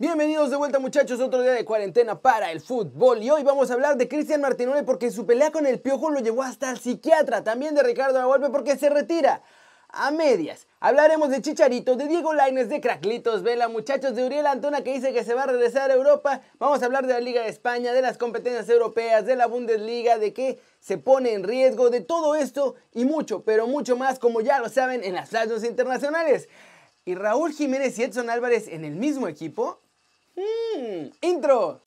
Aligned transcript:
Bienvenidos 0.00 0.50
de 0.50 0.56
vuelta 0.56 0.78
muchachos, 0.78 1.18
otro 1.18 1.42
día 1.42 1.50
de 1.50 1.64
cuarentena 1.64 2.20
para 2.20 2.52
el 2.52 2.60
fútbol 2.60 3.20
y 3.20 3.30
hoy 3.30 3.42
vamos 3.42 3.68
a 3.68 3.74
hablar 3.74 3.96
de 3.96 4.06
Cristian 4.06 4.40
Martinoli 4.40 4.84
porque 4.84 5.10
su 5.10 5.26
pelea 5.26 5.50
con 5.50 5.66
el 5.66 5.80
Piojo 5.80 6.08
lo 6.10 6.20
llevó 6.20 6.44
hasta 6.44 6.70
el 6.70 6.78
psiquiatra, 6.78 7.42
también 7.42 7.74
de 7.74 7.82
Ricardo 7.82 8.24
Golpe 8.24 8.48
porque 8.50 8.76
se 8.76 8.90
retira 8.90 9.42
a 9.88 10.12
medias. 10.12 10.68
Hablaremos 10.78 11.30
de 11.30 11.42
Chicharito, 11.42 11.96
de 11.96 12.06
Diego 12.06 12.32
Laines, 12.32 12.68
de 12.68 12.80
Craclitos 12.80 13.42
Vela, 13.42 13.66
muchachos 13.66 14.14
de 14.14 14.24
Uriel 14.24 14.46
Antona 14.46 14.84
que 14.84 14.92
dice 14.92 15.12
que 15.12 15.24
se 15.24 15.34
va 15.34 15.42
a 15.42 15.46
regresar 15.46 15.90
a 15.90 15.94
Europa. 15.94 16.42
Vamos 16.60 16.80
a 16.80 16.86
hablar 16.86 17.08
de 17.08 17.14
la 17.14 17.20
Liga 17.20 17.42
de 17.42 17.48
España, 17.48 17.92
de 17.92 18.00
las 18.00 18.18
competencias 18.18 18.68
europeas, 18.68 19.26
de 19.26 19.34
la 19.34 19.48
Bundesliga, 19.48 20.18
de 20.18 20.32
qué 20.32 20.60
se 20.78 20.98
pone 20.98 21.32
en 21.32 21.42
riesgo, 21.42 21.90
de 21.90 22.02
todo 22.02 22.36
esto 22.36 22.76
y 22.94 23.04
mucho, 23.04 23.42
pero 23.42 23.66
mucho 23.66 23.96
más, 23.96 24.20
como 24.20 24.42
ya 24.42 24.60
lo 24.60 24.68
saben, 24.68 25.02
en 25.02 25.14
las 25.14 25.32
radios 25.32 25.64
internacionales. 25.64 26.48
¿Y 27.04 27.16
Raúl 27.16 27.52
Jiménez 27.52 27.98
y 27.98 28.04
Edson 28.04 28.30
Álvarez 28.30 28.68
en 28.68 28.84
el 28.84 28.94
mismo 28.94 29.26
equipo? 29.26 29.80
¡Mmm! 30.38 31.10
¡Intro! 31.22 31.80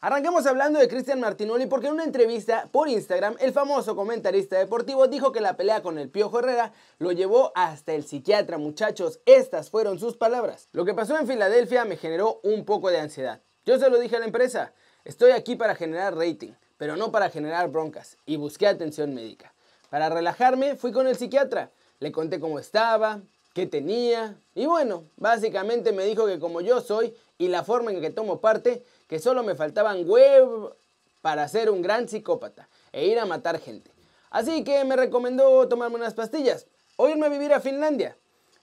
Arranquemos 0.00 0.46
hablando 0.46 0.78
de 0.78 0.86
Cristian 0.86 1.18
Martinoli 1.18 1.66
porque 1.66 1.88
en 1.88 1.94
una 1.94 2.04
entrevista 2.04 2.68
por 2.70 2.88
Instagram 2.88 3.34
el 3.40 3.52
famoso 3.52 3.96
comentarista 3.96 4.56
deportivo 4.56 5.08
dijo 5.08 5.32
que 5.32 5.40
la 5.40 5.56
pelea 5.56 5.82
con 5.82 5.98
el 5.98 6.10
Piojo 6.10 6.38
Herrera 6.38 6.72
lo 6.98 7.10
llevó 7.10 7.50
hasta 7.56 7.92
el 7.92 8.04
psiquiatra 8.04 8.56
muchachos, 8.56 9.20
estas 9.26 9.68
fueron 9.68 9.98
sus 9.98 10.16
palabras. 10.16 10.68
Lo 10.70 10.84
que 10.84 10.94
pasó 10.94 11.18
en 11.18 11.26
Filadelfia 11.26 11.84
me 11.84 11.96
generó 11.96 12.40
un 12.44 12.64
poco 12.64 12.90
de 12.90 13.00
ansiedad. 13.00 13.42
Yo 13.66 13.80
se 13.80 13.90
lo 13.90 13.98
dije 13.98 14.14
a 14.14 14.20
la 14.20 14.26
empresa, 14.26 14.72
estoy 15.04 15.32
aquí 15.32 15.56
para 15.56 15.74
generar 15.74 16.16
rating, 16.16 16.52
pero 16.78 16.96
no 16.96 17.10
para 17.10 17.30
generar 17.30 17.68
broncas 17.68 18.16
y 18.26 18.36
busqué 18.36 18.68
atención 18.68 19.12
médica. 19.12 19.52
Para 19.90 20.08
relajarme 20.08 20.76
fui 20.76 20.92
con 20.92 21.08
el 21.08 21.16
psiquiatra, 21.16 21.72
le 22.00 22.10
conté 22.12 22.40
cómo 22.40 22.58
estaba, 22.58 23.20
qué 23.54 23.66
tenía 23.66 24.36
y 24.54 24.66
bueno, 24.66 25.04
básicamente 25.16 25.92
me 25.92 26.04
dijo 26.04 26.26
que 26.26 26.38
como 26.38 26.60
yo 26.60 26.80
soy 26.80 27.14
y 27.38 27.48
la 27.48 27.62
forma 27.62 27.92
en 27.92 28.00
que 28.00 28.10
tomo 28.10 28.40
parte, 28.40 28.84
que 29.06 29.18
solo 29.18 29.42
me 29.42 29.54
faltaban 29.54 30.08
web 30.08 30.74
para 31.22 31.46
ser 31.48 31.70
un 31.70 31.82
gran 31.82 32.08
psicópata 32.08 32.68
e 32.92 33.06
ir 33.06 33.18
a 33.18 33.26
matar 33.26 33.58
gente. 33.58 33.90
Así 34.30 34.64
que 34.64 34.84
me 34.84 34.96
recomendó 34.96 35.68
tomarme 35.68 35.96
unas 35.96 36.14
pastillas 36.14 36.66
o 36.96 37.08
irme 37.08 37.26
a 37.26 37.30
vivir 37.30 37.52
a 37.52 37.60
Finlandia. 37.60 38.16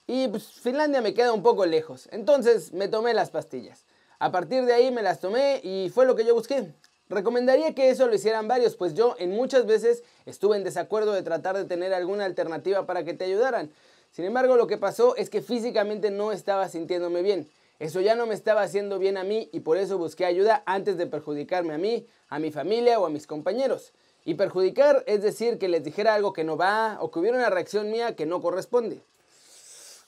Y 0.06 0.28
pues 0.28 0.46
Finlandia 0.46 1.02
me 1.02 1.12
queda 1.12 1.32
un 1.32 1.42
poco 1.42 1.66
lejos, 1.66 2.08
entonces 2.12 2.72
me 2.72 2.88
tomé 2.88 3.12
las 3.12 3.30
pastillas. 3.30 3.84
A 4.18 4.32
partir 4.32 4.64
de 4.64 4.72
ahí 4.72 4.90
me 4.90 5.02
las 5.02 5.20
tomé 5.20 5.60
y 5.62 5.90
fue 5.90 6.06
lo 6.06 6.16
que 6.16 6.24
yo 6.24 6.34
busqué. 6.34 6.72
Recomendaría 7.08 7.74
que 7.74 7.88
eso 7.88 8.06
lo 8.06 8.14
hicieran 8.14 8.48
varios, 8.48 8.76
pues 8.76 8.92
yo 8.92 9.14
en 9.18 9.30
muchas 9.30 9.64
veces 9.64 10.02
estuve 10.26 10.58
en 10.58 10.64
desacuerdo 10.64 11.12
de 11.12 11.22
tratar 11.22 11.56
de 11.56 11.64
tener 11.64 11.94
alguna 11.94 12.26
alternativa 12.26 12.84
para 12.84 13.02
que 13.04 13.14
te 13.14 13.24
ayudaran. 13.24 13.70
Sin 14.12 14.26
embargo, 14.26 14.56
lo 14.56 14.66
que 14.66 14.76
pasó 14.76 15.16
es 15.16 15.30
que 15.30 15.40
físicamente 15.40 16.10
no 16.10 16.32
estaba 16.32 16.68
sintiéndome 16.68 17.22
bien. 17.22 17.48
Eso 17.78 18.00
ya 18.00 18.14
no 18.14 18.26
me 18.26 18.34
estaba 18.34 18.62
haciendo 18.62 18.98
bien 18.98 19.16
a 19.16 19.24
mí 19.24 19.48
y 19.52 19.60
por 19.60 19.78
eso 19.78 19.96
busqué 19.96 20.26
ayuda 20.26 20.62
antes 20.66 20.98
de 20.98 21.06
perjudicarme 21.06 21.72
a 21.72 21.78
mí, 21.78 22.06
a 22.28 22.38
mi 22.38 22.50
familia 22.50 22.98
o 23.00 23.06
a 23.06 23.10
mis 23.10 23.26
compañeros. 23.26 23.92
Y 24.26 24.34
perjudicar 24.34 25.02
es 25.06 25.22
decir 25.22 25.58
que 25.58 25.68
les 25.68 25.84
dijera 25.84 26.14
algo 26.14 26.34
que 26.34 26.44
no 26.44 26.58
va 26.58 26.98
o 27.00 27.10
que 27.10 27.20
hubiera 27.20 27.38
una 27.38 27.50
reacción 27.50 27.90
mía 27.90 28.16
que 28.16 28.26
no 28.26 28.42
corresponde. 28.42 29.00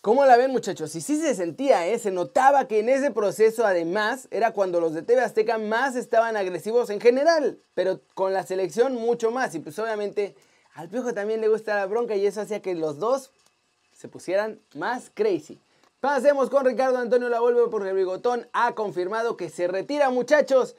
¿Cómo 0.03 0.25
la 0.25 0.39
ven 0.39 0.51
muchachos? 0.51 0.95
Y 0.95 1.03
sí 1.03 1.21
se 1.21 1.35
sentía, 1.35 1.87
¿eh? 1.87 1.99
se 1.99 2.11
notaba 2.11 2.67
que 2.67 2.79
en 2.79 2.89
ese 2.89 3.11
proceso 3.11 3.67
además 3.67 4.29
era 4.31 4.53
cuando 4.53 4.81
los 4.81 4.95
de 4.95 5.03
TV 5.03 5.21
Azteca 5.21 5.59
más 5.59 5.95
estaban 5.95 6.39
agresivos 6.39 6.89
en 6.89 7.03
general, 7.03 7.59
pero 7.75 8.01
con 8.15 8.33
la 8.33 8.47
selección 8.47 8.95
mucho 8.95 9.31
más. 9.31 9.55
Y 9.55 9.59
pues 9.59 9.79
obviamente 9.79 10.35
al 10.73 10.89
Piojo 10.89 11.13
también 11.13 11.43
le 11.43 11.49
gusta 11.49 11.75
la 11.75 11.85
bronca 11.85 12.17
y 12.17 12.25
eso 12.25 12.41
hacía 12.41 12.63
que 12.63 12.75
los 12.75 12.99
dos 12.99 13.31
se 13.93 14.09
pusieran 14.09 14.59
más 14.75 15.11
crazy. 15.13 15.61
Pasemos 16.01 16.49
con 16.49 16.65
Ricardo 16.65 16.97
Antonio 16.97 17.29
Lavolve 17.29 17.69
porque 17.71 17.91
el 17.91 17.97
bigotón 17.97 18.49
ha 18.55 18.75
confirmado 18.75 19.37
que 19.37 19.51
se 19.51 19.69
retira, 19.69 20.09
muchachos. 20.09 20.77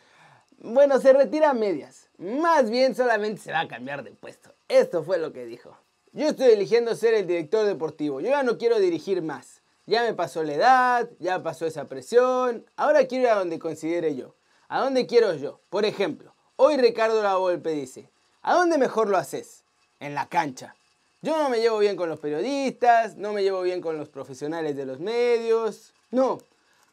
Bueno, 0.57 0.99
se 0.99 1.13
retira 1.13 1.51
a 1.51 1.53
medias. 1.53 2.09
Más 2.17 2.71
bien 2.71 2.95
solamente 2.95 3.39
se 3.39 3.51
va 3.51 3.59
a 3.59 3.67
cambiar 3.67 4.03
de 4.03 4.13
puesto. 4.13 4.51
Esto 4.67 5.03
fue 5.03 5.19
lo 5.19 5.31
que 5.31 5.45
dijo. 5.45 5.77
Yo 6.13 6.27
estoy 6.27 6.51
eligiendo 6.51 6.93
ser 6.93 7.13
el 7.13 7.25
director 7.25 7.65
deportivo. 7.65 8.19
Yo 8.19 8.29
ya 8.31 8.43
no 8.43 8.57
quiero 8.57 8.79
dirigir 8.79 9.21
más. 9.21 9.61
Ya 9.85 10.03
me 10.03 10.13
pasó 10.13 10.43
la 10.43 10.55
edad, 10.55 11.09
ya 11.19 11.41
pasó 11.41 11.65
esa 11.65 11.87
presión. 11.87 12.65
Ahora 12.75 13.05
quiero 13.05 13.23
ir 13.23 13.29
a 13.29 13.39
donde 13.39 13.59
considere 13.59 14.13
yo. 14.13 14.35
¿A 14.67 14.81
dónde 14.81 15.07
quiero 15.07 15.33
yo? 15.35 15.61
Por 15.69 15.85
ejemplo, 15.85 16.35
hoy 16.57 16.75
Ricardo 16.75 17.23
Lavolpe 17.23 17.71
dice, 17.71 18.09
¿a 18.41 18.53
dónde 18.55 18.77
mejor 18.77 19.07
lo 19.07 19.15
haces? 19.15 19.63
En 20.01 20.13
la 20.13 20.27
cancha. 20.27 20.75
Yo 21.21 21.37
no 21.37 21.49
me 21.49 21.59
llevo 21.61 21.79
bien 21.79 21.95
con 21.95 22.09
los 22.09 22.19
periodistas, 22.19 23.15
no 23.15 23.31
me 23.31 23.41
llevo 23.41 23.61
bien 23.61 23.79
con 23.79 23.97
los 23.97 24.09
profesionales 24.09 24.75
de 24.75 24.85
los 24.85 24.99
medios. 24.99 25.93
No, 26.09 26.39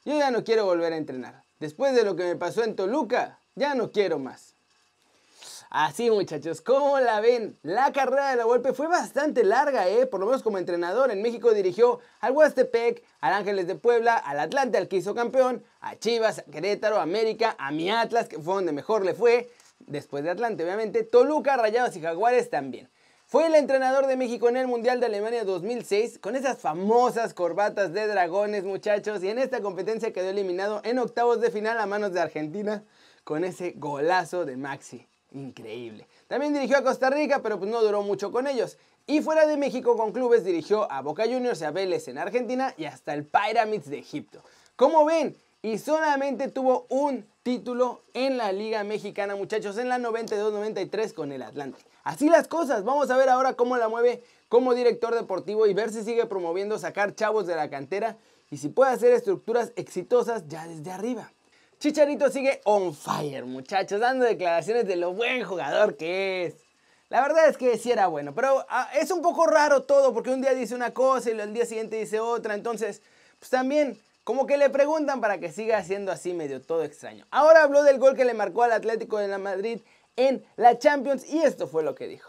yo 0.04 0.16
ya 0.16 0.30
no 0.30 0.44
quiero 0.44 0.64
volver 0.64 0.92
a 0.92 0.96
entrenar. 0.96 1.42
Después 1.58 1.92
de 1.94 2.04
lo 2.04 2.14
que 2.14 2.22
me 2.24 2.36
pasó 2.36 2.62
en 2.62 2.76
Toluca, 2.76 3.40
ya 3.56 3.74
no 3.74 3.90
quiero 3.90 4.20
más. 4.20 4.54
Así 5.70 6.10
muchachos, 6.10 6.62
¿cómo 6.62 6.98
la 6.98 7.20
ven? 7.20 7.58
La 7.62 7.92
carrera 7.92 8.30
de 8.30 8.36
la 8.36 8.44
golpe 8.44 8.72
fue 8.72 8.86
bastante 8.86 9.44
larga, 9.44 9.86
¿eh? 9.86 10.06
Por 10.06 10.20
lo 10.20 10.24
menos 10.24 10.42
como 10.42 10.56
entrenador. 10.56 11.10
En 11.10 11.20
México 11.20 11.52
dirigió 11.52 12.00
al 12.20 12.32
Huastepec, 12.32 13.02
al 13.20 13.34
Ángeles 13.34 13.66
de 13.66 13.74
Puebla, 13.74 14.16
al 14.16 14.40
Atlante, 14.40 14.78
al 14.78 14.88
que 14.88 14.96
hizo 14.96 15.14
campeón, 15.14 15.62
a 15.80 15.96
Chivas, 15.96 16.38
a 16.38 16.44
Querétaro, 16.44 16.96
a 16.96 17.02
América, 17.02 17.54
a 17.58 17.70
mi 17.70 17.90
Atlas, 17.90 18.28
que 18.28 18.38
fue 18.38 18.54
donde 18.54 18.72
mejor 18.72 19.04
le 19.04 19.12
fue. 19.12 19.50
Después 19.80 20.24
de 20.24 20.30
Atlante, 20.30 20.64
obviamente. 20.64 21.02
Toluca, 21.02 21.58
Rayados 21.58 21.94
y 21.96 22.00
Jaguares 22.00 22.48
también. 22.48 22.88
Fue 23.26 23.46
el 23.46 23.54
entrenador 23.54 24.06
de 24.06 24.16
México 24.16 24.48
en 24.48 24.56
el 24.56 24.68
Mundial 24.68 25.00
de 25.00 25.06
Alemania 25.06 25.44
2006 25.44 26.18
con 26.18 26.34
esas 26.34 26.56
famosas 26.58 27.34
corbatas 27.34 27.92
de 27.92 28.06
dragones 28.06 28.64
muchachos 28.64 29.22
y 29.22 29.28
en 29.28 29.38
esta 29.38 29.60
competencia 29.60 30.14
quedó 30.14 30.30
eliminado 30.30 30.80
en 30.82 30.98
octavos 30.98 31.42
de 31.42 31.50
final 31.50 31.78
a 31.78 31.84
manos 31.84 32.14
de 32.14 32.22
Argentina 32.22 32.84
con 33.24 33.44
ese 33.44 33.74
golazo 33.76 34.46
de 34.46 34.56
Maxi. 34.56 35.06
Increíble. 35.32 36.06
También 36.26 36.54
dirigió 36.54 36.78
a 36.78 36.82
Costa 36.82 37.10
Rica 37.10 37.40
pero 37.42 37.58
pues 37.58 37.70
no 37.70 37.82
duró 37.82 38.02
mucho 38.02 38.32
con 38.32 38.46
ellos. 38.46 38.78
Y 39.06 39.20
fuera 39.20 39.46
de 39.46 39.56
México 39.56 39.96
con 39.96 40.12
clubes 40.12 40.44
dirigió 40.44 40.90
a 40.90 41.00
Boca 41.00 41.24
Juniors 41.24 41.60
y 41.60 41.64
a 41.64 41.70
Vélez 41.70 42.08
en 42.08 42.18
Argentina 42.18 42.74
y 42.76 42.84
hasta 42.84 43.14
el 43.14 43.24
Pyramids 43.24 43.88
de 43.88 43.98
Egipto. 43.98 44.42
Como 44.76 45.04
ven, 45.04 45.36
y 45.62 45.78
solamente 45.78 46.48
tuvo 46.48 46.86
un 46.88 47.26
título 47.42 48.02
en 48.14 48.36
la 48.36 48.52
Liga 48.52 48.84
Mexicana, 48.84 49.34
muchachos, 49.34 49.76
en 49.78 49.88
la 49.88 49.98
92-93 49.98 51.12
con 51.14 51.32
el 51.32 51.42
Atlante. 51.42 51.82
Así 52.04 52.28
las 52.28 52.46
cosas, 52.46 52.84
vamos 52.84 53.10
a 53.10 53.16
ver 53.16 53.28
ahora 53.28 53.54
cómo 53.54 53.76
la 53.76 53.88
mueve 53.88 54.22
como 54.48 54.74
director 54.74 55.14
deportivo 55.14 55.66
y 55.66 55.74
ver 55.74 55.90
si 55.90 56.04
sigue 56.04 56.26
promoviendo 56.26 56.78
sacar 56.78 57.14
chavos 57.14 57.46
de 57.46 57.56
la 57.56 57.70
cantera 57.70 58.18
y 58.50 58.58
si 58.58 58.68
puede 58.68 58.92
hacer 58.92 59.12
estructuras 59.12 59.72
exitosas 59.76 60.46
ya 60.46 60.66
desde 60.66 60.90
arriba. 60.90 61.32
Chicharito 61.78 62.28
sigue 62.28 62.60
on 62.64 62.92
fire, 62.92 63.44
muchachos, 63.44 64.00
dando 64.00 64.24
declaraciones 64.24 64.84
de 64.88 64.96
lo 64.96 65.12
buen 65.12 65.44
jugador 65.44 65.96
que 65.96 66.46
es. 66.46 66.56
La 67.08 67.22
verdad 67.22 67.48
es 67.48 67.56
que 67.56 67.78
sí 67.78 67.92
era 67.92 68.08
bueno, 68.08 68.34
pero 68.34 68.66
ah, 68.68 68.90
es 68.94 69.12
un 69.12 69.22
poco 69.22 69.46
raro 69.46 69.84
todo 69.84 70.12
porque 70.12 70.30
un 70.30 70.42
día 70.42 70.54
dice 70.54 70.74
una 70.74 70.92
cosa 70.92 71.30
y 71.30 71.38
el 71.38 71.54
día 71.54 71.66
siguiente 71.66 71.94
dice 71.94 72.18
otra, 72.18 72.54
entonces 72.54 73.00
pues 73.38 73.50
también 73.50 73.96
como 74.24 74.44
que 74.44 74.56
le 74.56 74.70
preguntan 74.70 75.20
para 75.20 75.38
que 75.38 75.52
siga 75.52 75.78
haciendo 75.78 76.10
así 76.10 76.34
medio 76.34 76.60
todo 76.60 76.82
extraño. 76.82 77.26
Ahora 77.30 77.62
habló 77.62 77.84
del 77.84 77.98
gol 77.98 78.16
que 78.16 78.24
le 78.24 78.34
marcó 78.34 78.64
al 78.64 78.72
Atlético 78.72 79.18
de 79.18 79.28
la 79.28 79.38
Madrid 79.38 79.80
en 80.16 80.44
la 80.56 80.78
Champions 80.80 81.32
y 81.32 81.38
esto 81.38 81.68
fue 81.68 81.84
lo 81.84 81.94
que 81.94 82.08
dijo. 82.08 82.28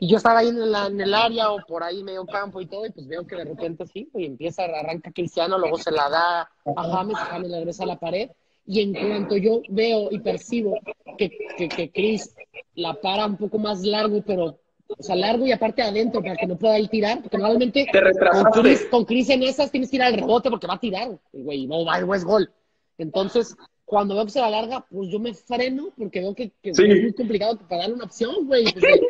Yo 0.00 0.16
estaba 0.16 0.38
ahí 0.38 0.48
en, 0.48 0.56
el 0.56 1.14
área 1.14 1.52
o 1.52 1.58
por 1.66 1.82
ahí 1.82 2.02
medio 2.02 2.24
campo 2.24 2.62
y 2.62 2.66
todo, 2.66 2.86
y 2.86 2.90
pues 2.90 3.06
veo 3.06 3.26
que 3.26 3.36
de 3.36 3.44
repente 3.44 3.86
sí, 3.86 4.10
y 4.14 4.24
empieza, 4.24 4.64
arranca 4.64 5.12
Cristiano, 5.12 5.58
luego 5.58 5.76
se 5.78 5.90
la 5.90 6.08
da 6.08 6.40
a 6.40 6.82
James, 6.82 7.16
James 7.16 7.50
le 7.50 7.58
regresa 7.58 7.84
a 7.84 7.86
la 7.86 7.98
pared, 7.98 8.30
y 8.66 8.80
en 8.80 8.94
cuanto 8.94 9.36
yo 9.36 9.62
veo 9.68 10.08
y 10.10 10.18
percibo 10.20 10.78
que, 11.18 11.30
que, 11.56 11.68
que 11.68 11.90
Chris 11.90 12.34
la 12.74 12.94
para 12.94 13.26
un 13.26 13.36
poco 13.36 13.58
más 13.58 13.82
largo, 13.82 14.22
pero, 14.26 14.58
o 14.88 15.02
sea, 15.02 15.14
largo 15.16 15.46
y 15.46 15.52
aparte 15.52 15.82
adentro 15.82 16.22
para 16.22 16.36
que 16.36 16.46
no 16.46 16.56
pueda 16.56 16.78
ir 16.78 16.88
tirar, 16.88 17.20
porque 17.22 17.38
normalmente 17.38 17.86
con 17.90 18.62
Chris, 18.62 18.86
con 18.90 19.04
Chris 19.04 19.30
en 19.30 19.42
esas 19.42 19.70
tienes 19.70 19.90
que 19.90 19.96
ir 19.96 20.02
al 20.02 20.14
rebote 20.14 20.50
porque 20.50 20.66
va 20.66 20.74
a 20.74 20.80
tirar, 20.80 21.18
güey, 21.32 21.66
no 21.66 21.84
va, 21.84 21.98
es 21.98 22.24
gol. 22.24 22.50
Entonces, 22.96 23.56
cuando 23.84 24.14
veo 24.14 24.24
que 24.24 24.30
se 24.30 24.40
la 24.40 24.50
larga, 24.50 24.86
pues 24.88 25.10
yo 25.10 25.18
me 25.18 25.34
freno 25.34 25.90
porque 25.96 26.20
veo 26.20 26.34
que, 26.34 26.52
es 26.62 26.78
muy 26.78 27.12
complicado 27.12 27.58
para 27.68 27.82
darle 27.82 27.94
una 27.96 28.04
opción, 28.04 28.46
güey. 28.46 28.64
Pues, 28.72 29.00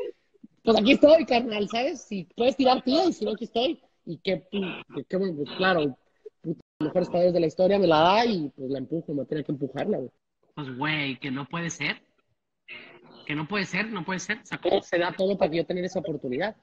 pues, 0.64 0.79
aquí 0.79 0.93
estoy, 0.93 1.26
carnal, 1.26 1.69
¿sabes? 1.69 2.00
Si 2.02 2.25
puedes 2.37 2.56
tirar, 2.56 2.82
tira, 2.82 3.05
y 3.05 3.12
si 3.12 3.25
no, 3.25 3.32
aquí 3.32 3.44
estoy. 3.44 3.81
Y 4.06 4.19
qué, 4.19 4.46
qué 5.08 5.17
bueno, 5.17 5.37
pues 5.37 5.50
claro, 5.56 5.96
mejores 6.81 7.09
padres 7.09 7.32
de 7.32 7.41
la 7.41 7.47
historia 7.47 7.79
me 7.79 7.87
la 7.87 8.00
da 8.00 8.26
y 8.26 8.50
pues 8.50 8.71
la 8.71 8.79
empujo, 8.79 9.15
me 9.15 9.25
tiene 9.25 9.44
que 9.44 9.53
empujarla, 9.53 9.99
güey. 9.99 10.11
Pues, 10.55 10.76
güey, 10.76 11.19
que 11.19 11.31
no 11.31 11.47
puede 11.49 11.71
ser. 11.71 12.03
Que 13.26 13.35
no 13.35 13.49
puede 13.49 13.65
ser, 13.65 13.91
no 13.91 14.05
puede 14.05 14.21
ser. 14.21 14.38
O 14.38 14.47
sea, 14.47 14.59
¿cómo 14.59 14.82
se 14.82 14.99
da 14.99 15.12
todo 15.12 15.37
para 15.37 15.50
que 15.50 15.59
yo 15.59 15.67
tenga 15.67 15.82
esa 15.82 16.00
oportunidad? 16.00 16.56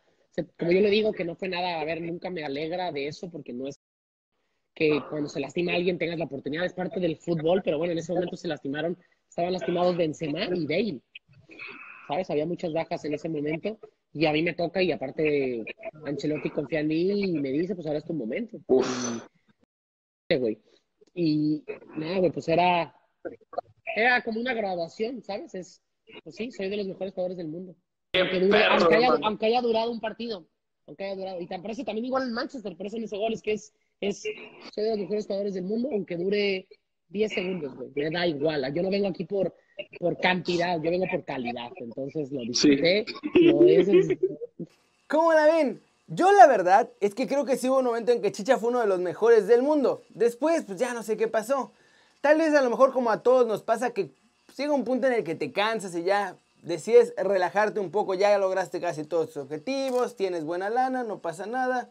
como 0.58 0.72
yo 0.72 0.80
le 0.80 0.90
digo, 0.90 1.12
que 1.12 1.26
no 1.26 1.36
fue 1.36 1.50
nada, 1.50 1.82
a 1.82 1.84
ver, 1.84 2.02
nunca 2.02 2.30
me 2.30 2.44
alegra 2.44 2.92
de 2.92 3.08
eso 3.08 3.30
porque 3.30 3.52
no 3.52 3.68
es 3.68 3.80
que 4.74 5.02
cuando 5.10 5.28
se 5.28 5.42
lastima 5.42 5.74
a 5.74 5.76
alguien 5.76 5.98
tengas 5.98 6.18
la 6.18 6.26
oportunidad, 6.26 6.66
es 6.66 6.74
parte 6.74 7.00
del 7.00 7.18
fútbol, 7.18 7.62
pero 7.64 7.78
bueno, 7.78 7.92
en 7.92 8.00
ese 8.00 8.14
momento 8.14 8.38
se 8.38 8.48
lastimaron, 8.48 8.98
estaban 9.28 9.52
lastimados 9.52 9.98
Benzema 9.98 10.46
y 10.46 10.66
Bale, 10.66 11.02
¿sabes? 12.08 12.30
Había 12.30 12.46
muchas 12.46 12.72
bajas 12.72 13.04
en 13.04 13.14
ese 13.14 13.28
momento 13.28 13.78
y 14.14 14.26
a 14.26 14.32
mí 14.32 14.42
me 14.42 14.54
toca 14.54 14.82
y 14.82 14.92
aparte 14.92 15.66
Ancelotti 16.06 16.50
confía 16.50 16.80
en 16.80 16.88
mí 16.88 17.24
y 17.24 17.34
me 17.34 17.52
dice, 17.52 17.76
pues 17.76 17.86
ahora 17.86 18.00
es 18.00 18.06
tu 18.06 18.14
momento. 18.14 18.58
Y, 18.58 18.64
güey. 20.38 20.60
Y 21.14 21.64
nada, 21.96 22.20
güey, 22.20 22.32
pues 22.32 22.48
era, 22.48 22.96
era 23.96 24.24
como 24.24 24.40
una 24.40 24.54
graduación, 24.54 25.22
¿sabes? 25.22 25.56
Es, 25.56 25.82
pues 26.24 26.36
sí, 26.36 26.52
soy 26.52 26.70
de 26.70 26.78
los 26.78 26.88
mejores 26.88 27.14
jugadores 27.14 27.38
del 27.38 27.48
mundo. 27.48 27.76
Aunque, 28.14 29.46
haya, 29.46 29.62
durado 29.62 29.92
un 29.92 30.02
partido, 30.02 30.48
aunque 30.86 31.06
haya 31.06 31.16
durado. 31.16 31.42
Y 31.42 31.48
te 31.48 31.60
parece 31.60 31.84
también 31.84 32.06
igual 32.06 32.24
en 32.24 32.34
Manchester, 32.34 32.76
por 32.76 32.86
eso 32.86 32.98
en 32.98 33.04
ese 33.04 33.18
gol 33.18 33.34
es 33.34 33.42
que 33.42 33.54
es, 33.54 33.74
es, 34.02 34.24
soy 34.74 34.84
de 34.84 34.90
los 34.90 35.00
mejores 35.00 35.26
jugadores 35.26 35.54
del 35.54 35.64
mundo, 35.64 35.90
aunque 35.92 36.18
dure 36.18 36.68
10 37.10 37.32
segundos, 37.32 37.76
güey. 37.76 37.92
Me 37.96 38.10
da 38.10 38.28
igual. 38.28 38.74
Yo 38.74 38.84
no 38.84 38.90
vengo 38.90 39.08
aquí 39.08 39.26
por, 39.26 39.56
por 40.00 40.18
cantidad, 40.20 40.82
yo 40.82 40.92
vengo 40.92 41.06
por 41.10 41.24
calidad. 41.24 41.72
Entonces 41.76 42.32
lo 42.32 42.42
disfruté. 42.42 43.06
¿Cómo 45.08 45.34
la 45.34 45.46
ven? 45.46 45.82
Yo 46.14 46.30
la 46.34 46.46
verdad 46.46 46.90
es 47.00 47.16
que 47.16 47.26
creo 47.26 47.46
que 47.46 47.56
sí 47.56 47.70
hubo 47.70 47.78
un 47.80 47.86
momento 47.86 48.12
en 48.12 48.22
que 48.22 48.34
Chicha 48.34 48.58
fue 48.58 48.68
uno 48.68 48.82
de 48.82 48.86
los 48.86 49.00
mejores 49.00 49.48
del 49.48 49.62
mundo. 49.62 50.02
Después, 50.10 50.66
pues 50.66 50.78
ya 50.78 50.94
no 50.94 51.04
sé 51.04 51.16
qué 51.16 51.30
pasó. 51.30 51.72
Tal 52.20 52.38
vez 52.38 52.54
a 52.54 52.62
lo 52.62 52.70
mejor 52.70 52.92
como 52.92 53.12
a 53.12 53.24
todos 53.24 53.48
nos 53.48 53.64
pasa 53.64 53.92
que 53.92 54.12
pues, 54.46 54.58
llega 54.58 54.74
un 54.74 54.84
punto 54.84 55.08
en 55.08 55.14
el 55.14 55.24
que 55.24 55.36
te 55.36 55.54
cansas 55.54 55.96
y 55.96 56.04
ya 56.04 56.36
decides 56.64 57.14
relajarte 57.16 57.80
un 57.80 57.92
poco, 57.92 58.14
ya 58.14 58.38
lograste 58.38 58.82
casi 58.82 59.06
todos 59.06 59.28
tus 59.28 59.38
objetivos, 59.38 60.18
tienes 60.18 60.44
buena 60.44 60.70
lana, 60.70 61.06
no 61.06 61.20
pasa 61.20 61.46
nada 61.46 61.90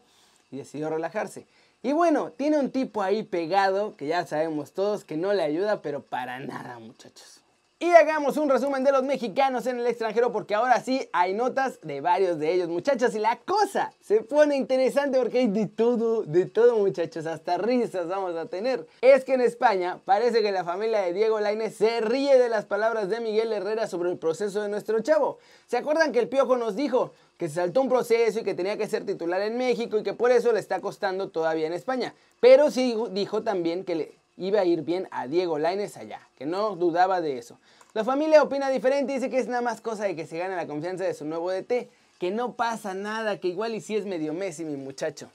y 0.51 0.57
decidió 0.57 0.91
relajarse. 0.91 1.47
Y 1.81 1.93
bueno, 1.93 2.31
tiene 2.31 2.59
un 2.59 2.69
tipo 2.69 3.01
ahí 3.01 3.23
pegado, 3.23 3.97
que 3.97 4.05
ya 4.05 4.27
sabemos 4.27 4.71
todos 4.73 5.03
que 5.03 5.17
no 5.17 5.33
le 5.33 5.41
ayuda, 5.41 5.81
pero 5.81 6.03
para 6.03 6.39
nada 6.39 6.77
muchachos. 6.77 7.40
Y 7.83 7.89
hagamos 7.95 8.37
un 8.37 8.47
resumen 8.47 8.83
de 8.83 8.91
los 8.91 9.01
mexicanos 9.01 9.65
en 9.65 9.79
el 9.79 9.87
extranjero 9.87 10.31
porque 10.31 10.53
ahora 10.53 10.79
sí 10.81 11.09
hay 11.13 11.33
notas 11.33 11.79
de 11.81 11.99
varios 11.99 12.37
de 12.37 12.53
ellos 12.53 12.69
muchachos 12.69 13.15
y 13.15 13.17
la 13.17 13.39
cosa 13.39 13.91
se 13.99 14.21
pone 14.21 14.55
interesante 14.55 15.17
porque 15.17 15.39
hay 15.39 15.47
de 15.47 15.65
todo, 15.65 16.21
de 16.21 16.45
todo 16.45 16.77
muchachos, 16.77 17.25
hasta 17.25 17.57
risas 17.57 18.07
vamos 18.07 18.35
a 18.35 18.45
tener. 18.45 18.85
Es 19.01 19.25
que 19.25 19.33
en 19.33 19.41
España 19.41 19.99
parece 20.05 20.43
que 20.43 20.51
la 20.51 20.63
familia 20.63 21.01
de 21.01 21.13
Diego 21.13 21.39
Lainez 21.39 21.75
se 21.75 22.01
ríe 22.01 22.37
de 22.37 22.49
las 22.49 22.65
palabras 22.65 23.09
de 23.09 23.19
Miguel 23.19 23.51
Herrera 23.51 23.87
sobre 23.87 24.11
el 24.11 24.19
proceso 24.19 24.61
de 24.61 24.69
nuestro 24.69 24.99
chavo. 24.99 25.39
¿Se 25.65 25.77
acuerdan 25.77 26.11
que 26.11 26.19
el 26.19 26.29
Piojo 26.29 26.57
nos 26.57 26.75
dijo 26.75 27.13
que 27.39 27.49
se 27.49 27.55
saltó 27.55 27.81
un 27.81 27.89
proceso 27.89 28.41
y 28.41 28.43
que 28.43 28.53
tenía 28.53 28.77
que 28.77 28.85
ser 28.85 29.07
titular 29.07 29.41
en 29.41 29.57
México 29.57 29.97
y 29.97 30.03
que 30.03 30.13
por 30.13 30.29
eso 30.29 30.51
le 30.51 30.59
está 30.59 30.81
costando 30.81 31.29
todavía 31.29 31.65
en 31.65 31.73
España? 31.73 32.13
Pero 32.39 32.69
sí 32.69 32.95
dijo 33.09 33.41
también 33.41 33.83
que 33.85 33.95
le 33.95 34.20
iba 34.41 34.61
a 34.61 34.65
ir 34.65 34.81
bien 34.81 35.07
a 35.11 35.27
Diego 35.27 35.59
Laines 35.59 35.97
allá, 35.97 36.19
que 36.37 36.45
no 36.45 36.75
dudaba 36.75 37.21
de 37.21 37.37
eso. 37.37 37.59
La 37.93 38.03
familia 38.03 38.41
opina 38.41 38.69
diferente 38.69 39.11
y 39.11 39.15
dice 39.15 39.29
que 39.29 39.37
es 39.37 39.47
nada 39.47 39.61
más 39.61 39.81
cosa 39.81 40.05
de 40.05 40.15
que 40.15 40.25
se 40.25 40.39
gane 40.39 40.55
la 40.55 40.65
confianza 40.65 41.03
de 41.03 41.13
su 41.13 41.25
nuevo 41.25 41.51
DT, 41.51 41.89
que 42.19 42.31
no 42.31 42.53
pasa 42.53 42.93
nada, 42.95 43.39
que 43.39 43.49
igual 43.49 43.75
y 43.75 43.81
si 43.81 43.95
es 43.95 44.05
medio 44.05 44.33
Messi 44.33 44.65
mi 44.65 44.77
muchacho. 44.77 45.29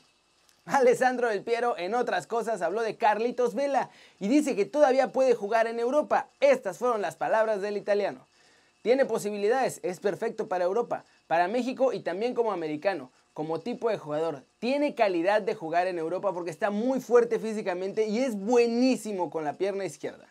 Alessandro 0.65 1.29
del 1.29 1.43
Piero, 1.43 1.79
en 1.79 1.95
otras 1.95 2.27
cosas, 2.27 2.63
habló 2.63 2.83
de 2.83 2.97
Carlitos 2.97 3.55
Vela 3.55 3.91
y 4.19 4.27
dice 4.27 4.57
que 4.57 4.65
todavía 4.65 5.13
puede 5.13 5.35
jugar 5.35 5.69
en 5.69 5.79
Europa. 5.79 6.29
Estas 6.41 6.79
fueron 6.79 7.01
las 7.01 7.15
palabras 7.15 7.61
del 7.61 7.77
italiano. 7.77 8.27
Tiene 8.83 9.05
posibilidades, 9.05 9.79
es 9.85 10.01
perfecto 10.01 10.49
para 10.49 10.65
Europa, 10.65 11.05
para 11.29 11.47
México 11.47 11.93
y 11.93 12.01
también 12.01 12.35
como 12.35 12.51
americano 12.51 13.13
como 13.37 13.61
tipo 13.61 13.91
de 13.91 13.99
jugador. 13.99 14.45
Tiene 14.61 14.95
calidad 14.95 15.43
de 15.43 15.55
jugar 15.55 15.89
en 15.89 15.99
Europa 15.99 16.33
porque 16.33 16.51
está 16.51 16.71
muy 16.71 17.01
fuerte 17.01 17.39
físicamente 17.39 18.07
y 18.07 18.21
es 18.21 18.35
buenísimo 18.35 19.29
con 19.29 19.45
la 19.45 19.53
pierna 19.53 19.85
izquierda. 19.85 20.27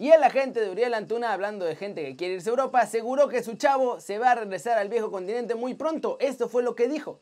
Y 0.00 0.10
el 0.10 0.24
agente 0.24 0.60
de 0.60 0.68
Uriel 0.68 0.94
Antuna, 0.94 1.32
hablando 1.32 1.64
de 1.64 1.76
gente 1.76 2.04
que 2.04 2.16
quiere 2.16 2.34
irse 2.34 2.48
a 2.48 2.50
Europa, 2.50 2.80
aseguró 2.80 3.28
que 3.28 3.44
su 3.44 3.54
chavo 3.54 4.00
se 4.00 4.18
va 4.18 4.32
a 4.32 4.34
regresar 4.34 4.78
al 4.78 4.88
viejo 4.88 5.12
continente 5.12 5.54
muy 5.54 5.74
pronto. 5.74 6.16
Esto 6.18 6.48
fue 6.48 6.64
lo 6.64 6.74
que 6.74 6.88
dijo. 6.88 7.20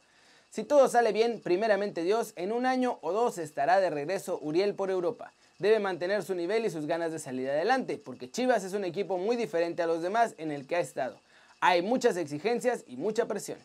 Si 0.48 0.64
todo 0.64 0.88
sale 0.88 1.12
bien, 1.12 1.42
primeramente 1.44 2.02
Dios, 2.02 2.32
en 2.34 2.50
un 2.50 2.64
año 2.64 2.98
o 3.02 3.12
dos 3.12 3.36
estará 3.36 3.80
de 3.80 3.90
regreso 3.90 4.38
Uriel 4.40 4.74
por 4.74 4.90
Europa. 4.90 5.34
Debe 5.58 5.78
mantener 5.78 6.22
su 6.22 6.34
nivel 6.34 6.64
y 6.64 6.70
sus 6.70 6.86
ganas 6.86 7.12
de 7.12 7.18
salir 7.18 7.50
adelante, 7.50 7.98
porque 8.02 8.30
Chivas 8.30 8.64
es 8.64 8.72
un 8.72 8.86
equipo 8.86 9.18
muy 9.18 9.36
diferente 9.36 9.82
a 9.82 9.86
los 9.86 10.00
demás 10.00 10.34
en 10.38 10.52
el 10.52 10.66
que 10.66 10.76
ha 10.76 10.80
estado. 10.80 11.20
Hay 11.60 11.82
muchas 11.82 12.16
exigencias 12.16 12.82
y 12.86 12.96
mucha 12.96 13.26
presión. 13.26 13.58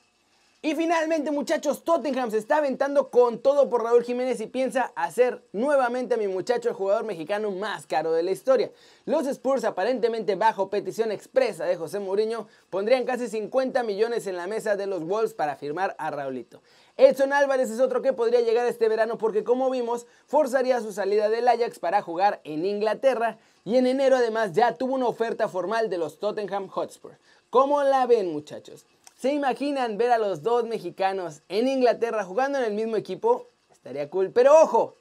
Y 0.63 0.75
finalmente, 0.75 1.31
muchachos, 1.31 1.83
Tottenham 1.83 2.29
se 2.29 2.37
está 2.37 2.57
aventando 2.57 3.09
con 3.09 3.39
todo 3.39 3.67
por 3.67 3.83
Raúl 3.83 4.03
Jiménez 4.03 4.39
y 4.41 4.45
piensa 4.45 4.91
hacer 4.95 5.43
nuevamente 5.53 6.13
a 6.13 6.17
mi 6.17 6.27
muchacho 6.27 6.69
el 6.69 6.75
jugador 6.75 7.03
mexicano 7.03 7.49
más 7.49 7.87
caro 7.87 8.11
de 8.11 8.21
la 8.21 8.29
historia. 8.29 8.69
Los 9.05 9.25
Spurs, 9.25 9.63
aparentemente 9.63 10.35
bajo 10.35 10.69
petición 10.69 11.11
expresa 11.11 11.65
de 11.65 11.77
José 11.77 11.99
Mourinho, 11.99 12.47
pondrían 12.69 13.05
casi 13.05 13.27
50 13.27 13.81
millones 13.81 14.27
en 14.27 14.37
la 14.37 14.45
mesa 14.45 14.75
de 14.75 14.85
los 14.85 15.03
Wolves 15.03 15.33
para 15.33 15.55
firmar 15.55 15.95
a 15.97 16.11
Raulito. 16.11 16.61
Edson 16.95 17.33
Álvarez 17.33 17.71
es 17.71 17.79
otro 17.79 18.03
que 18.03 18.13
podría 18.13 18.41
llegar 18.41 18.67
este 18.67 18.87
verano 18.87 19.17
porque 19.17 19.43
como 19.43 19.71
vimos, 19.71 20.05
forzaría 20.27 20.79
su 20.81 20.93
salida 20.93 21.29
del 21.29 21.47
Ajax 21.47 21.79
para 21.79 22.03
jugar 22.03 22.39
en 22.43 22.67
Inglaterra 22.67 23.39
y 23.65 23.77
en 23.77 23.87
enero 23.87 24.17
además 24.17 24.53
ya 24.53 24.75
tuvo 24.75 24.93
una 24.93 25.07
oferta 25.07 25.47
formal 25.47 25.89
de 25.89 25.97
los 25.97 26.19
Tottenham 26.19 26.67
Hotspur. 26.67 27.13
¿Cómo 27.49 27.81
la 27.81 28.05
ven 28.05 28.31
muchachos? 28.31 28.85
¿Se 29.21 29.31
imaginan 29.31 29.99
ver 29.99 30.11
a 30.11 30.17
los 30.17 30.41
dos 30.41 30.65
mexicanos 30.65 31.43
en 31.47 31.67
Inglaterra 31.67 32.23
jugando 32.23 32.57
en 32.57 32.63
el 32.63 32.73
mismo 32.73 32.95
equipo? 32.95 33.45
Estaría 33.71 34.09
cool. 34.09 34.31
Pero 34.31 34.59
ojo, 34.59 34.95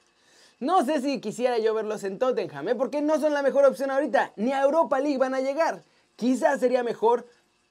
no 0.59 0.85
sé 0.85 1.01
si 1.01 1.19
quisiera 1.19 1.57
yo 1.57 1.73
verlos 1.73 2.03
en 2.03 2.19
Tottenham, 2.19 2.69
¿eh? 2.69 2.75
porque 2.75 3.01
no 3.01 3.19
son 3.19 3.33
la 3.33 3.41
mejor 3.41 3.65
opción 3.65 3.89
ahorita. 3.89 4.33
Ni 4.35 4.51
a 4.51 4.61
Europa 4.61 4.99
League 4.99 5.17
van 5.17 5.33
a 5.33 5.41
llegar. 5.41 5.81
Quizás 6.17 6.59
sería 6.59 6.83
mejor 6.83 7.25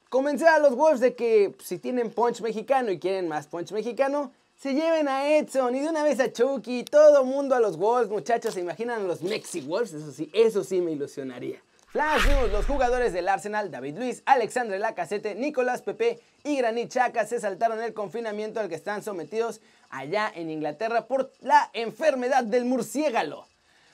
convencer 0.09 0.49
a 0.49 0.59
los 0.59 0.75
Wolves 0.75 0.99
de 0.99 1.15
que 1.15 1.55
si 1.63 1.77
tienen 1.77 2.11
punch 2.11 2.41
mexicano 2.41 2.91
y 2.91 2.99
quieren 2.99 3.29
más 3.29 3.47
punch 3.47 3.71
mexicano, 3.71 4.33
se 4.59 4.73
lleven 4.73 5.07
a 5.07 5.33
Edson 5.37 5.73
y 5.73 5.79
de 5.79 5.87
una 5.87 6.03
vez 6.03 6.19
a 6.19 6.33
Chucky, 6.33 6.83
todo 6.83 7.23
mundo 7.23 7.55
a 7.55 7.61
los 7.61 7.77
Wolves, 7.77 8.09
muchachos, 8.09 8.55
se 8.55 8.59
imaginan 8.59 8.99
a 8.99 9.05
los 9.05 9.21
Mexi 9.21 9.61
Wolves, 9.61 9.93
eso 9.93 10.11
sí, 10.11 10.29
eso 10.33 10.65
sí 10.65 10.81
me 10.81 10.91
ilusionaría. 10.91 11.61
Flash 11.91 12.25
News, 12.25 12.53
los 12.53 12.65
jugadores 12.67 13.11
del 13.11 13.27
Arsenal, 13.27 13.69
David 13.69 13.97
Luis, 13.97 14.23
Alexandre 14.25 14.79
Lacazette, 14.79 15.35
Nicolás 15.35 15.81
Pepe 15.81 16.21
y 16.41 16.55
Granit 16.55 16.89
Xhaka 16.89 17.25
se 17.25 17.37
saltaron 17.41 17.81
el 17.81 17.93
confinamiento 17.93 18.61
al 18.61 18.69
que 18.69 18.75
están 18.75 19.03
sometidos 19.03 19.59
allá 19.89 20.31
en 20.33 20.49
Inglaterra 20.49 21.07
por 21.07 21.33
la 21.41 21.69
enfermedad 21.73 22.45
del 22.45 22.63
murciélago. 22.63 23.45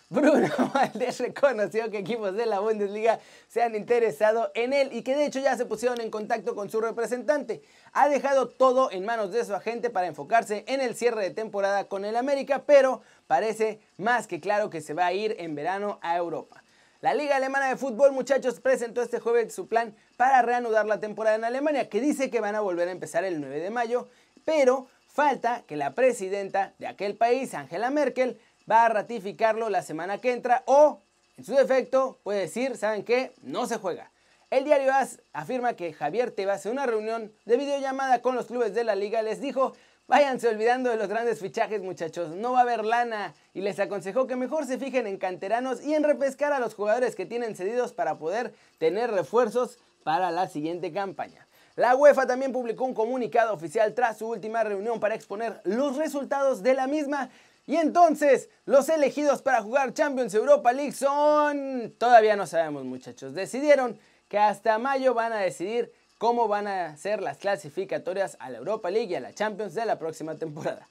Bruno 0.10 0.48
Valdés 0.76 1.20
reconoció 1.20 1.90
que 1.90 1.98
equipos 1.98 2.36
de 2.36 2.46
la 2.46 2.60
Bundesliga 2.60 3.20
se 3.48 3.64
han 3.64 3.74
interesado 3.74 4.52
en 4.54 4.74
él 4.74 4.92
y 4.94 5.02
que 5.02 5.16
de 5.16 5.26
hecho 5.26 5.40
ya 5.40 5.58
se 5.58 5.66
pusieron 5.66 6.00
en 6.00 6.12
contacto 6.12 6.54
con 6.54 6.70
su 6.70 6.80
representante. 6.80 7.64
Ha 7.94 8.10
dejado 8.10 8.48
todo 8.48 8.92
en 8.92 9.06
manos 9.06 9.32
de 9.32 9.44
su 9.44 9.56
agente 9.56 9.90
para 9.90 10.06
enfocarse 10.06 10.64
en 10.68 10.82
el 10.82 10.96
cierre 10.96 11.24
de 11.24 11.32
temporada 11.32 11.86
con 11.86 12.06
el 12.06 12.16
América, 12.16 12.62
pero 12.64 13.02
parece 13.26 13.80
más 13.98 14.28
que 14.28 14.40
claro 14.40 14.70
que 14.70 14.82
se 14.82 14.94
va 14.94 15.08
a 15.08 15.14
ir 15.14 15.36
en 15.40 15.56
verano 15.56 15.98
a 16.04 16.16
Europa. 16.16 16.64
La 17.00 17.14
Liga 17.14 17.36
Alemana 17.36 17.70
de 17.70 17.78
Fútbol, 17.78 18.12
muchachos, 18.12 18.60
presentó 18.60 19.04
este 19.04 19.20
jueves 19.20 19.54
su 19.54 19.68
plan 19.68 19.96
para 20.16 20.42
reanudar 20.42 20.88
la 20.88 21.00
temporada 21.00 21.36
en 21.36 21.44
Alemania, 21.44 21.90
que 21.90 22.02
dice 22.02 22.32
que 22.32 22.42
van 22.42 22.56
a 22.56 22.62
volver 22.62 22.88
a 22.88 22.92
empezar 22.92 23.24
el 23.24 23.40
9 23.40 23.60
de 23.60 23.70
mayo, 23.70 24.08
pero 24.46 24.88
falta 25.08 25.62
que 25.68 25.78
la 25.78 25.94
presidenta 25.94 26.74
de 26.80 26.88
aquel 26.88 27.16
país, 27.16 27.54
Angela 27.54 27.92
Merkel, 27.92 28.40
va 28.70 28.86
a 28.86 28.90
ratificarlo 28.90 29.70
la 29.70 29.84
semana 29.84 30.18
que 30.18 30.32
entra 30.32 30.64
o, 30.66 31.04
en 31.38 31.44
su 31.46 31.54
defecto, 31.54 32.18
puede 32.24 32.40
decir, 32.40 32.76
¿saben 32.76 33.04
qué? 33.04 33.32
No 33.44 33.68
se 33.68 33.78
juega. 33.78 34.10
El 34.50 34.64
diario 34.64 34.92
AS 34.92 35.22
afirma 35.34 35.76
que 35.76 35.94
Javier 35.94 36.32
Tebas 36.32 36.66
en 36.66 36.72
una 36.72 36.88
reunión 36.88 37.32
de 37.46 37.58
videollamada 37.58 38.24
con 38.24 38.34
los 38.34 38.48
clubes 38.48 38.74
de 38.74 38.84
la 38.84 38.96
liga 38.96 39.22
les 39.22 39.40
dijo 39.40 39.76
Váyanse 40.08 40.48
olvidando 40.48 40.90
de 40.90 40.96
los 40.96 41.10
grandes 41.10 41.42
fichajes 41.42 41.82
muchachos, 41.82 42.30
no 42.30 42.54
va 42.54 42.60
a 42.60 42.62
haber 42.62 42.86
lana. 42.86 43.34
Y 43.54 43.60
les 43.60 43.78
aconsejó 43.78 44.26
que 44.26 44.38
mejor 44.38 44.66
se 44.66 44.78
fijen 44.78 45.06
en 45.06 45.18
canteranos 45.18 45.84
y 45.84 45.96
en 45.96 46.04
repescar 46.04 46.54
a 46.54 46.60
los 46.60 46.76
jugadores 46.76 47.14
que 47.14 47.26
tienen 47.26 47.58
cedidos 47.58 47.92
para 47.92 48.18
poder 48.18 48.54
tener 48.78 49.12
refuerzos 49.12 49.80
para 50.06 50.32
la 50.32 50.48
siguiente 50.48 50.94
campaña. 50.94 51.46
La 51.76 51.94
UEFA 51.98 52.26
también 52.26 52.54
publicó 52.54 52.86
un 52.86 52.94
comunicado 52.94 53.54
oficial 53.54 53.94
tras 53.94 54.20
su 54.20 54.30
última 54.30 54.64
reunión 54.64 55.02
para 55.02 55.14
exponer 55.14 55.60
los 55.66 55.98
resultados 55.98 56.64
de 56.64 56.74
la 56.74 56.88
misma. 56.88 57.30
Y 57.66 57.76
entonces 57.76 58.50
los 58.64 58.88
elegidos 58.88 59.42
para 59.42 59.62
jugar 59.62 59.94
Champions 59.94 60.34
Europa 60.34 60.72
League 60.72 60.94
son... 60.94 61.94
Todavía 61.98 62.38
no 62.38 62.48
sabemos 62.48 62.86
muchachos, 62.86 63.34
decidieron 63.34 64.00
que 64.30 64.38
hasta 64.38 64.78
mayo 64.78 65.14
van 65.14 65.34
a 65.34 65.40
decidir 65.40 65.92
cómo 66.18 66.48
van 66.48 66.68
a 66.68 66.98
ser 66.98 67.22
las 67.22 67.38
clasificatorias 67.38 68.38
a 68.40 68.50
la 68.50 68.58
Europa 68.58 68.90
League 68.90 69.12
y 69.12 69.16
a 69.16 69.20
la 69.20 69.34
Champions 69.34 69.74
de 69.74 69.86
la 69.86 70.00
próxima 70.00 70.36
temporada. 70.36 70.88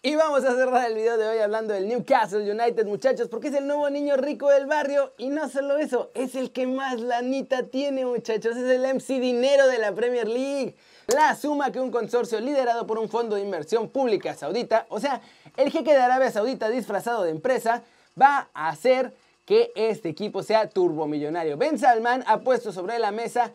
Y 0.00 0.14
vamos 0.14 0.44
a 0.44 0.54
cerrar 0.54 0.88
el 0.88 0.94
video 0.94 1.18
de 1.18 1.26
hoy 1.26 1.38
hablando 1.38 1.74
del 1.74 1.88
Newcastle 1.88 2.48
United, 2.48 2.86
muchachos, 2.86 3.26
porque 3.28 3.48
es 3.48 3.54
el 3.54 3.66
nuevo 3.66 3.90
niño 3.90 4.16
rico 4.16 4.48
del 4.48 4.66
barrio. 4.66 5.12
Y 5.18 5.28
no 5.28 5.48
solo 5.48 5.76
eso, 5.76 6.12
es 6.14 6.36
el 6.36 6.52
que 6.52 6.68
más 6.68 7.00
lanita 7.00 7.64
tiene, 7.64 8.06
muchachos. 8.06 8.56
Es 8.56 8.70
el 8.70 8.82
MC 8.94 9.18
Dinero 9.18 9.66
de 9.66 9.78
la 9.78 9.92
Premier 9.92 10.28
League. 10.28 10.76
La 11.08 11.34
suma 11.34 11.72
que 11.72 11.80
un 11.80 11.90
consorcio 11.90 12.38
liderado 12.38 12.86
por 12.86 13.00
un 13.00 13.08
fondo 13.08 13.34
de 13.34 13.42
inversión 13.42 13.88
pública 13.88 14.34
saudita, 14.34 14.86
o 14.88 15.00
sea, 15.00 15.20
el 15.56 15.72
jeque 15.72 15.92
de 15.92 15.98
Arabia 15.98 16.30
Saudita 16.30 16.68
disfrazado 16.68 17.24
de 17.24 17.30
empresa, 17.30 17.82
va 18.20 18.50
a 18.54 18.68
hacer 18.68 19.12
que 19.44 19.72
este 19.74 20.10
equipo 20.10 20.44
sea 20.44 20.68
turbomillonario. 20.68 21.56
Ben 21.56 21.76
Salman 21.76 22.22
ha 22.28 22.40
puesto 22.40 22.70
sobre 22.70 23.00
la 23.00 23.10
mesa 23.10 23.52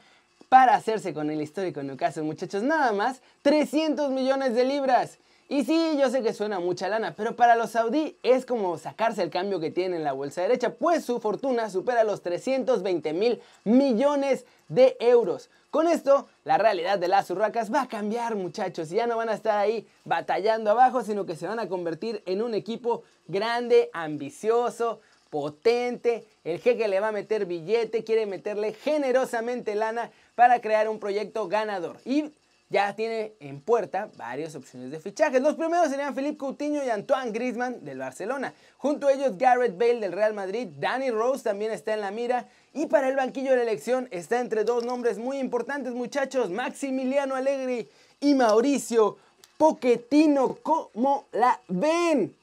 para 0.54 0.76
hacerse 0.76 1.16
con 1.16 1.32
el 1.32 1.42
histórico 1.42 1.82
Newcastle, 1.82 2.22
muchachos. 2.22 2.62
Nada 2.62 2.92
más 2.92 3.24
300 3.42 4.12
millones 4.12 4.54
de 4.54 4.66
libras. 4.66 5.18
Y 5.50 5.64
sí, 5.64 5.98
yo 6.00 6.12
sé 6.12 6.22
que 6.22 6.32
suena 6.32 6.60
mucha 6.60 6.88
lana, 6.88 7.16
pero 7.18 7.36
para 7.36 7.56
los 7.56 7.72
saudí 7.72 8.20
es 8.22 8.46
como 8.46 8.78
sacarse 8.78 9.24
el 9.24 9.32
cambio 9.32 9.60
que 9.60 9.72
tienen 9.72 9.98
en 9.98 10.04
la 10.04 10.14
bolsa 10.14 10.44
derecha, 10.44 10.76
pues 10.76 11.06
su 11.06 11.20
fortuna 11.20 11.72
supera 11.72 12.04
los 12.04 12.22
320 12.22 13.14
mil 13.14 13.42
millones 13.64 14.46
de 14.68 14.96
euros. 15.00 15.50
Con 15.72 15.88
esto, 15.88 16.28
la 16.44 16.60
realidad 16.60 17.00
de 17.00 17.08
las 17.08 17.32
urracas 17.32 17.74
va 17.74 17.82
a 17.82 17.88
cambiar, 17.88 18.36
muchachos, 18.36 18.92
y 18.92 18.98
ya 18.98 19.08
no 19.08 19.18
van 19.18 19.30
a 19.30 19.34
estar 19.34 19.58
ahí 19.58 19.88
batallando 20.06 20.70
abajo, 20.70 21.02
sino 21.02 21.26
que 21.26 21.36
se 21.36 21.48
van 21.48 21.58
a 21.58 21.68
convertir 21.68 22.22
en 22.28 22.44
un 22.44 22.54
equipo 22.54 23.02
grande, 23.28 23.90
ambicioso, 23.92 25.00
potente. 25.34 26.28
El 26.44 26.60
jeque 26.60 26.88
le 26.88 27.00
va 27.00 27.08
a 27.08 27.12
meter 27.12 27.48
billete, 27.48 28.04
quiere 28.04 28.28
meterle 28.28 28.74
generosamente 28.74 29.74
lana 29.74 30.12
para 30.36 30.62
crear 30.62 30.90
un 30.90 31.00
proyecto 31.00 31.48
ganador. 31.48 31.98
Y 32.06 32.32
ya 32.70 32.96
tiene 32.96 33.34
en 33.40 33.62
puerta 33.62 34.10
varias 34.18 34.56
opciones 34.56 34.90
de 34.90 35.00
fichajes. 35.00 35.42
Los 35.42 35.56
primeros 35.56 35.90
serían 35.90 36.16
Felipe 36.16 36.38
Coutinho 36.38 36.84
y 36.84 36.90
Antoine 36.90 37.32
Griezmann 37.32 37.86
del 37.86 38.00
Barcelona. 38.00 38.54
Junto 38.78 39.08
a 39.08 39.14
ellos 39.14 39.38
Garrett 39.38 39.78
Bale 39.78 40.00
del 40.00 40.12
Real 40.12 40.34
Madrid, 40.34 40.68
Danny 40.80 41.12
Rose 41.12 41.44
también 41.44 41.72
está 41.72 41.94
en 41.94 42.02
la 42.02 42.10
mira. 42.10 42.48
Y 42.74 42.88
para 42.88 43.10
el 43.10 43.16
banquillo 43.16 43.52
de 43.52 43.58
la 43.58 43.64
elección 43.64 44.08
está 44.10 44.40
entre 44.40 44.64
dos 44.64 44.84
nombres 44.84 45.20
muy 45.20 45.38
importantes 45.38 45.94
muchachos, 45.94 46.50
Maximiliano 46.50 47.36
Allegri 47.36 47.88
y 48.20 48.34
Mauricio 48.34 49.18
Pochettino. 49.58 50.58
¿Cómo 50.64 51.26
la 51.32 51.60
ven? 51.68 52.36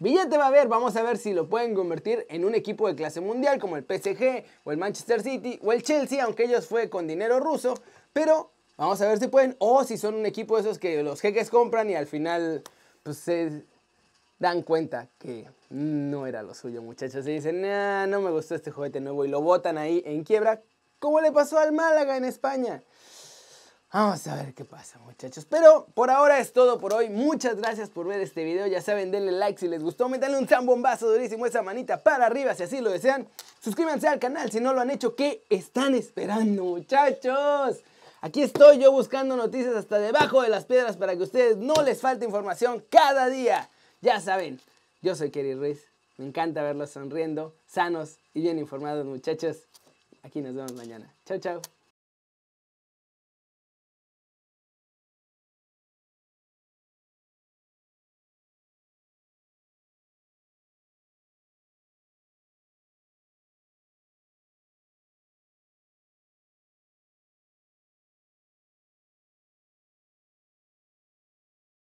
Billete 0.00 0.38
va 0.38 0.44
a 0.44 0.48
haber, 0.48 0.68
vamos 0.68 0.94
a 0.94 1.02
ver 1.02 1.18
si 1.18 1.32
lo 1.32 1.48
pueden 1.48 1.74
convertir 1.74 2.24
en 2.28 2.44
un 2.44 2.54
equipo 2.54 2.86
de 2.86 2.94
clase 2.94 3.20
mundial 3.20 3.58
como 3.58 3.76
el 3.76 3.82
PSG 3.82 4.44
o 4.62 4.70
el 4.70 4.78
Manchester 4.78 5.22
City 5.22 5.58
o 5.60 5.72
el 5.72 5.82
Chelsea, 5.82 6.22
aunque 6.22 6.44
ellos 6.44 6.68
fue 6.68 6.88
con 6.88 7.08
dinero 7.08 7.40
ruso, 7.40 7.74
pero 8.12 8.52
vamos 8.76 9.00
a 9.00 9.08
ver 9.08 9.18
si 9.18 9.26
pueden, 9.26 9.56
o 9.58 9.82
si 9.82 9.98
son 9.98 10.14
un 10.14 10.24
equipo 10.24 10.54
de 10.54 10.62
esos 10.62 10.78
que 10.78 11.02
los 11.02 11.20
jeques 11.20 11.50
compran 11.50 11.90
y 11.90 11.96
al 11.96 12.06
final 12.06 12.62
pues 13.02 13.18
se 13.18 13.64
dan 14.38 14.62
cuenta 14.62 15.08
que 15.18 15.48
no 15.70 16.28
era 16.28 16.44
lo 16.44 16.54
suyo, 16.54 16.80
muchachos, 16.80 17.26
y 17.26 17.32
dicen, 17.32 17.60
no 17.60 18.20
me 18.20 18.30
gustó 18.30 18.54
este 18.54 18.70
juguete 18.70 19.00
nuevo 19.00 19.24
y 19.24 19.28
lo 19.28 19.40
botan 19.40 19.78
ahí 19.78 20.04
en 20.06 20.22
quiebra, 20.22 20.62
como 21.00 21.20
le 21.20 21.32
pasó 21.32 21.58
al 21.58 21.72
Málaga 21.72 22.16
en 22.16 22.24
España. 22.24 22.84
Vamos 23.90 24.26
a 24.26 24.36
ver 24.36 24.52
qué 24.52 24.64
pasa 24.66 24.98
muchachos. 24.98 25.46
Pero 25.48 25.86
por 25.94 26.10
ahora 26.10 26.40
es 26.40 26.52
todo 26.52 26.78
por 26.78 26.92
hoy. 26.92 27.08
Muchas 27.08 27.56
gracias 27.56 27.88
por 27.88 28.06
ver 28.06 28.20
este 28.20 28.44
video. 28.44 28.66
Ya 28.66 28.82
saben, 28.82 29.10
denle 29.10 29.32
like 29.32 29.58
si 29.58 29.66
les 29.66 29.82
gustó. 29.82 30.08
Métanle 30.08 30.38
un 30.38 30.46
zambombazo 30.46 31.10
durísimo 31.10 31.46
esa 31.46 31.62
manita 31.62 32.02
para 32.02 32.26
arriba 32.26 32.54
si 32.54 32.64
así 32.64 32.80
lo 32.80 32.90
desean. 32.90 33.26
Suscríbanse 33.60 34.06
al 34.06 34.18
canal 34.18 34.50
si 34.52 34.60
no 34.60 34.74
lo 34.74 34.82
han 34.82 34.90
hecho. 34.90 35.16
¿Qué 35.16 35.42
están 35.48 35.94
esperando 35.94 36.64
muchachos? 36.64 37.78
Aquí 38.20 38.42
estoy 38.42 38.78
yo 38.78 38.92
buscando 38.92 39.36
noticias 39.36 39.74
hasta 39.74 39.98
debajo 39.98 40.42
de 40.42 40.50
las 40.50 40.66
piedras 40.66 40.96
para 40.96 41.14
que 41.14 41.20
a 41.20 41.24
ustedes 41.24 41.56
no 41.56 41.74
les 41.82 42.00
falte 42.00 42.26
información 42.26 42.84
cada 42.90 43.28
día. 43.28 43.70
Ya 44.02 44.20
saben, 44.20 44.60
yo 45.00 45.14
soy 45.14 45.30
Kerry 45.30 45.54
Ruiz. 45.54 45.84
Me 46.18 46.26
encanta 46.26 46.62
verlos 46.62 46.90
sonriendo, 46.90 47.54
sanos 47.66 48.18
y 48.34 48.42
bien 48.42 48.58
informados 48.58 49.06
muchachos. 49.06 49.58
Aquí 50.24 50.40
nos 50.40 50.54
vemos 50.54 50.72
mañana. 50.74 51.14
Chao, 51.24 51.38
chao. 51.38 51.77